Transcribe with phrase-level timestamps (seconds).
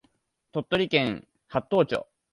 [0.51, 2.07] 鳥取県八頭町